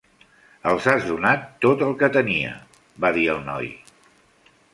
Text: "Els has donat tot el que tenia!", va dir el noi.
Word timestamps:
"Els 0.69 0.87
has 0.93 1.03
donat 1.09 1.43
tot 1.65 1.83
el 1.89 1.93
que 1.99 2.09
tenia!", 2.17 2.55
va 3.05 3.13
dir 3.19 3.27
el 3.37 3.45
noi. 3.53 3.71